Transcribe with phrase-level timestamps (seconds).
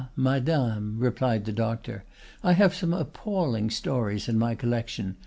[0.15, 2.03] madame," replied the doctor,
[2.41, 5.15] "I have some appalling stories in my collection.